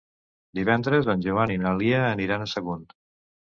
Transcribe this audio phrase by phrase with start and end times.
[0.59, 2.91] Divendres en Joan i na Lia aniran a Sagunt.